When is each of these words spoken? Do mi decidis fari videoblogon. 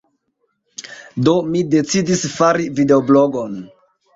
Do 1.27 1.35
mi 1.49 1.63
decidis 1.75 2.25
fari 2.39 2.69
videoblogon. 2.81 3.63